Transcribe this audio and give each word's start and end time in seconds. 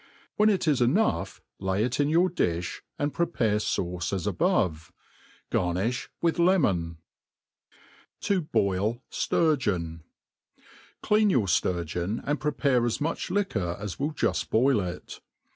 When' 0.35 0.49
it 0.49 0.67
is 0.67 0.81
enough, 0.81 1.43
lay 1.59 1.83
it 1.83 1.99
in 1.99 2.09
your 2.09 2.27
diih, 2.27 2.79
and 2.97 3.13
prepare 3.13 3.57
i^ce 3.57 4.11
as 4.11 4.25
above* 4.25 4.91
Garnifli 5.51 6.07
with 6.23 6.39
lemon. 6.39 6.97
To 8.21 8.41
boil 8.41 9.03
Sturgeon* 9.11 10.01
CLEAN 11.03 11.29
your 11.29 11.45
fturgeon, 11.45 12.19
and 12.25 12.39
prepare 12.39 12.83
as 12.87 12.99
much 12.99 13.29
liquor 13.29 13.77
as 13.79 13.99
will 13.99 14.11
juft 14.11 14.49
boil 14.49 14.79
it. 14.79 15.19